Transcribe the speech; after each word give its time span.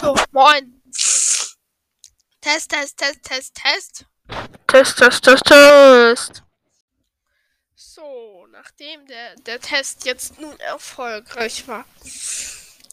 So, 0.00 0.14
moin. 0.30 0.80
Test, 2.40 2.70
Test, 2.70 2.96
Test, 2.96 3.22
Test, 3.24 3.54
Test. 3.54 4.06
Test, 4.68 4.96
Test, 4.96 5.24
Test, 5.24 5.44
Test. 5.44 6.42
So, 7.74 8.46
nachdem 8.52 9.04
der, 9.06 9.34
der 9.36 9.60
Test 9.60 10.04
jetzt 10.04 10.40
nun 10.40 10.58
erfolgreich 10.60 11.66
war, 11.66 11.84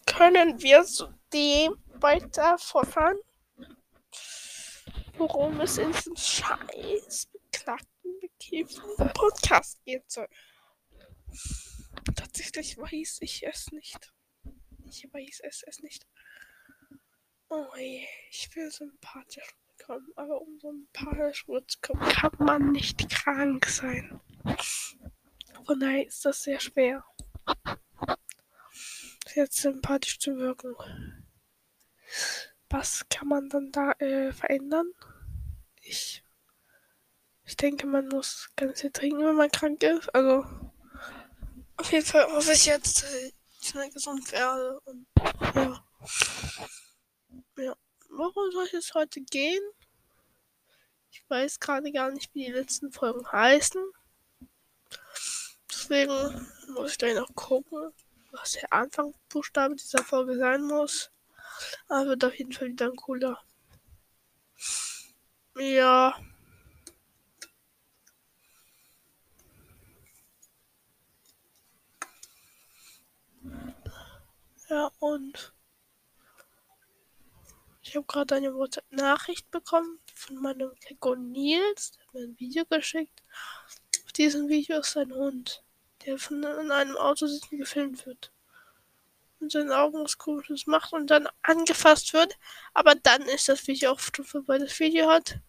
können 0.08 0.60
wir 0.62 0.84
zu 0.84 1.14
dem 1.32 1.76
weiter 1.94 2.58
fortfahren, 2.58 3.20
worum 5.18 5.62
es 5.62 5.78
in 5.78 5.92
diesem 5.92 6.16
scheiß 6.16 7.28
beknackten, 7.34 8.20
bekifften 8.20 9.14
Podcast 9.14 9.78
gehen 9.86 10.04
soll. 10.08 10.28
Tatsächlich 12.16 12.80
weiß 12.80 13.20
ich 13.22 13.46
es 13.46 13.72
nicht. 13.72 14.12
Ich 14.90 15.08
weiß 15.14 15.42
es, 15.44 15.64
es 15.64 15.80
nicht. 15.84 16.08
Oh 17.50 17.68
je, 17.78 18.08
ich 18.32 18.56
will 18.56 18.72
sympathisch 18.72 19.56
bekommen, 19.78 20.08
aber 20.16 20.42
um 20.42 20.60
sympathisch 20.60 21.46
zu 21.46 21.80
kommen, 21.82 22.02
kann 22.10 22.32
man 22.40 22.72
nicht 22.72 23.10
krank 23.10 23.68
sein. 23.68 24.20
Von 25.66 25.80
daher 25.80 26.08
ist 26.08 26.26
das 26.26 26.44
sehr 26.44 26.60
schwer. 26.60 27.06
Jetzt 29.36 29.58
sympathisch 29.58 30.20
zu 30.20 30.38
wirken. 30.38 30.76
Was 32.70 33.06
kann 33.10 33.28
man 33.28 33.50
dann 33.50 33.72
da 33.72 33.92
äh, 34.00 34.32
verändern? 34.32 34.92
Ich, 35.82 36.24
ich 37.46 37.56
denke, 37.58 37.86
man 37.86 38.08
muss 38.08 38.50
ganz 38.56 38.82
viel 38.82 38.92
trinken, 38.92 39.24
wenn 39.24 39.36
man 39.36 39.52
krank 39.52 39.84
ist. 39.84 40.10
Also, 40.16 40.46
auf 41.78 41.92
jeden 41.92 42.06
Fall 42.06 42.26
hoffe 42.32 42.54
ich 42.54 42.66
jetzt, 42.66 43.04
äh, 43.04 43.32
schnell 43.70 43.90
gesund 43.92 44.32
werde. 44.32 44.80
Und 44.82 45.08
ja. 45.56 45.84
Ja. 47.58 47.76
Worum 48.10 48.52
soll 48.52 48.66
es 48.66 48.72
jetzt 48.72 48.94
heute 48.96 49.22
gehen? 49.22 49.62
Ich 51.12 51.24
weiß 51.30 51.60
gerade 51.60 51.92
gar 51.92 52.12
nicht, 52.12 52.34
wie 52.34 52.46
die 52.46 52.52
letzten 52.52 52.92
Folgen 52.92 53.30
heißen. 53.32 53.84
Deswegen 55.70 56.48
muss 56.74 56.92
ich 56.92 56.98
gleich 56.98 57.16
noch 57.16 57.34
gucken, 57.36 57.92
was 58.32 58.54
der 58.54 58.72
Anfangsbuchstabe 58.74 59.76
dieser 59.76 60.04
Folge 60.04 60.38
sein 60.38 60.64
muss. 60.64 61.12
Aber 61.88 62.10
wird 62.10 62.26
auf 62.26 62.36
jeden 62.38 62.52
Fall 62.52 62.70
wieder 62.70 62.86
ein 62.88 62.96
cooler. 62.96 63.42
Ja. 65.58 66.18
Ja, 74.70 74.92
und 75.20 75.54
ich 77.82 77.96
habe 77.96 78.06
gerade 78.06 78.36
eine 78.36 78.54
WhatsApp-Nachricht 78.54 79.50
bekommen 79.52 80.00
von 80.14 80.36
meinem 80.38 80.74
Keko 80.80 81.16
Nils. 81.16 81.92
Der 81.92 82.06
hat 82.06 82.14
mir 82.14 82.22
ein 82.22 82.40
Video 82.40 82.66
geschickt. 82.66 83.24
Auf 84.06 84.12
diesem 84.14 84.48
Video 84.48 84.80
ist 84.80 84.96
ein 84.98 85.14
Hund, 85.14 85.64
der 86.06 86.18
von 86.18 86.44
in 86.44 86.72
einem 86.72 86.98
Auto 86.98 87.28
sitzen 87.28 87.58
gefilmt 87.58 88.06
wird. 88.06 88.32
Und 89.40 89.52
seinen 89.52 89.72
Augen 89.72 90.04
was 90.04 90.18
komisches 90.18 90.68
macht 90.68 90.92
und 90.94 91.08
dann 91.08 91.28
angefasst 91.42 92.14
wird. 92.14 92.38
Aber 92.74 92.96
dann 92.96 93.22
ist 93.24 93.50
das 93.50 93.66
Video 93.68 93.92
auch 93.92 94.00
vorbei. 94.00 94.58
Das 94.58 94.80
Video 94.80 95.10
hat 95.10 95.40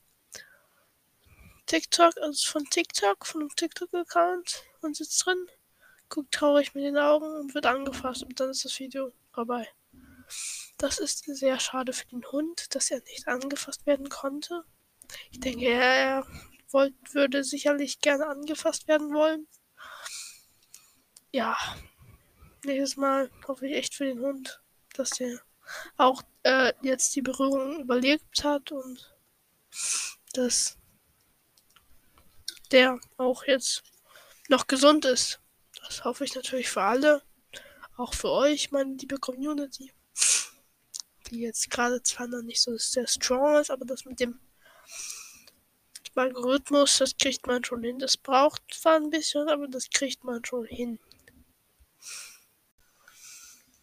TikTok, 1.66 2.16
also 2.18 2.50
von 2.50 2.64
TikTok, 2.70 3.26
von 3.26 3.42
einem 3.42 3.54
TikTok-Account 3.54 4.64
und 4.80 4.96
sitzt 4.96 5.24
drin 5.26 5.46
guckt 6.10 6.34
traurig 6.34 6.74
mit 6.74 6.84
den 6.84 6.98
Augen 6.98 7.32
und 7.36 7.54
wird 7.54 7.66
angefasst 7.66 8.24
und 8.24 8.38
dann 8.38 8.50
ist 8.50 8.64
das 8.64 8.78
Video 8.78 9.12
vorbei. 9.32 9.68
Das 10.76 10.98
ist 10.98 11.24
sehr 11.24 11.58
schade 11.60 11.92
für 11.92 12.06
den 12.06 12.24
Hund, 12.24 12.74
dass 12.74 12.90
er 12.90 13.00
nicht 13.02 13.28
angefasst 13.28 13.86
werden 13.86 14.08
konnte. 14.08 14.64
Ich 15.30 15.40
denke, 15.40 15.66
er 15.66 16.26
wollt, 16.70 16.94
würde 17.12 17.44
sicherlich 17.44 18.00
gerne 18.00 18.26
angefasst 18.26 18.88
werden 18.88 19.12
wollen. 19.12 19.46
Ja, 21.32 21.56
nächstes 22.64 22.96
Mal 22.96 23.30
hoffe 23.46 23.66
ich 23.66 23.76
echt 23.76 23.94
für 23.94 24.04
den 24.04 24.20
Hund, 24.20 24.60
dass 24.94 25.20
er 25.20 25.40
auch 25.96 26.22
äh, 26.42 26.72
jetzt 26.82 27.14
die 27.14 27.22
Berührung 27.22 27.80
überlebt 27.80 28.42
hat 28.44 28.72
und 28.72 29.14
dass 30.32 30.78
der 32.72 32.98
auch 33.16 33.44
jetzt 33.44 33.82
noch 34.48 34.66
gesund 34.66 35.04
ist. 35.04 35.40
Das 35.82 36.04
hoffe 36.04 36.24
ich 36.24 36.34
natürlich 36.34 36.68
für 36.68 36.82
alle. 36.82 37.22
Auch 38.00 38.14
für 38.14 38.30
euch, 38.30 38.70
meine 38.70 38.94
liebe 38.94 39.18
Community. 39.18 39.92
Die 41.26 41.40
jetzt 41.40 41.68
gerade 41.68 42.02
zwar 42.02 42.28
noch 42.28 42.40
nicht 42.40 42.62
so 42.62 42.78
sehr 42.78 43.06
strong 43.06 43.60
ist, 43.60 43.70
aber 43.70 43.84
das 43.84 44.06
mit 44.06 44.20
dem 44.20 44.40
Algorithmus, 46.14 46.96
das 46.96 47.14
kriegt 47.18 47.46
man 47.46 47.62
schon 47.62 47.82
hin. 47.82 47.98
Das 47.98 48.16
braucht 48.16 48.62
zwar 48.72 48.96
ein 48.96 49.10
bisschen, 49.10 49.50
aber 49.50 49.68
das 49.68 49.90
kriegt 49.90 50.24
man 50.24 50.42
schon 50.42 50.64
hin. 50.64 50.98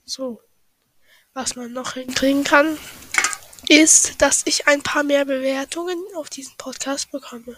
So. 0.04 0.42
Was 1.34 1.56
man 1.56 1.72
noch 1.74 1.94
hinkriegen 1.94 2.44
kann, 2.44 2.76
ist, 3.70 4.20
dass 4.20 4.48
ich 4.48 4.68
ein 4.68 4.82
paar 4.82 5.04
mehr 5.04 5.26
Bewertungen 5.26 6.04
auf 6.16 6.32
diesen 6.32 6.58
Podcast 6.58 7.12
bekomme. 7.12 7.56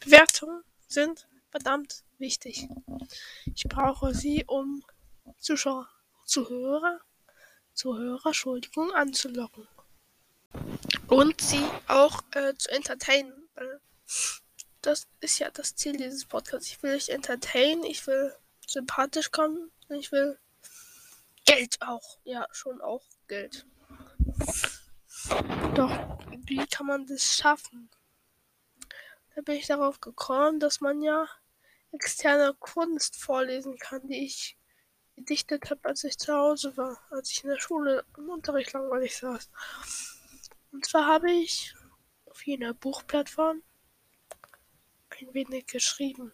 Bewertungen 0.00 0.64
sind 0.88 1.28
verdammt 1.52 2.02
wichtig. 2.18 2.66
Ich 3.54 3.62
brauche 3.68 4.12
sie, 4.12 4.44
um 4.48 4.82
Zuschauer, 5.38 5.88
Zuhörer, 6.24 7.00
Zuhörer, 7.72 8.26
Entschuldigung, 8.26 8.92
anzulocken. 8.92 9.68
Und 11.08 11.40
sie 11.40 11.64
auch 11.88 12.22
äh, 12.32 12.54
zu 12.56 12.70
entertainen. 12.70 13.48
Das 14.82 15.06
ist 15.20 15.38
ja 15.38 15.50
das 15.50 15.74
Ziel 15.76 15.96
dieses 15.96 16.24
Podcasts. 16.24 16.68
Ich 16.68 16.82
will 16.82 16.94
euch 16.94 17.08
entertainen, 17.08 17.84
ich 17.84 18.06
will 18.06 18.34
sympathisch 18.66 19.30
kommen, 19.30 19.70
ich 19.88 20.12
will 20.12 20.38
Geld 21.44 21.76
auch. 21.80 22.18
Ja, 22.24 22.46
schon 22.50 22.80
auch 22.80 23.04
Geld. 23.28 23.66
Doch, 25.74 26.18
wie 26.44 26.66
kann 26.66 26.86
man 26.86 27.06
das 27.06 27.36
schaffen? 27.36 27.90
Da 29.34 29.42
bin 29.42 29.56
ich 29.56 29.66
darauf 29.66 30.00
gekommen, 30.00 30.60
dass 30.60 30.80
man 30.80 31.02
ja 31.02 31.28
externe 31.92 32.54
Kunst 32.58 33.16
vorlesen 33.16 33.78
kann, 33.78 34.06
die 34.08 34.24
ich 34.24 34.56
gedichtet 35.16 35.70
habe, 35.70 35.88
als 35.88 36.04
ich 36.04 36.18
zu 36.18 36.32
Hause 36.32 36.76
war, 36.76 37.00
als 37.10 37.30
ich 37.30 37.42
in 37.42 37.50
der 37.50 37.58
Schule 37.58 38.04
im 38.16 38.28
Unterricht 38.28 38.72
langweilig 38.72 39.16
saß. 39.16 39.50
Und 40.72 40.86
zwar 40.86 41.06
habe 41.06 41.30
ich 41.32 41.74
auf 42.26 42.46
jener 42.46 42.74
Buchplattform 42.74 43.62
ein 45.18 45.34
wenig 45.34 45.66
geschrieben. 45.66 46.32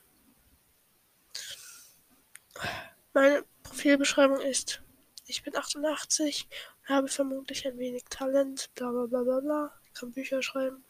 Meine 3.15 3.45
Profilbeschreibung 3.63 4.41
ist, 4.41 4.83
ich 5.27 5.43
bin 5.43 5.57
88, 5.57 6.49
habe 6.85 7.09
vermutlich 7.09 7.67
ein 7.67 7.79
wenig 7.79 8.05
Talent, 8.11 8.71
bla 8.75 8.91
bla 8.91 9.07
bla 9.07 9.23
bla 9.23 9.41
bla, 9.41 9.81
kann 9.95 10.13
Bücher 10.13 10.43
schreiben. 10.43 10.85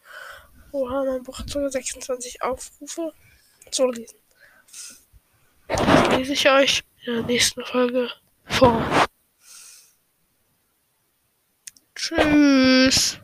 Oha, 0.71 1.03
mein 1.05 1.23
Buch 1.23 1.37
hat 1.37 1.49
sogar 1.49 1.69
26 1.69 2.41
Aufrufe. 2.41 3.13
So 3.69 3.87
lesen 3.91 4.17
lese 6.17 6.33
ich 6.33 6.49
euch 6.49 6.83
in 7.05 7.13
der 7.13 7.23
nächsten 7.23 7.63
Folge 7.65 8.09
vor. 8.45 8.81
Tschüss. 11.95 13.19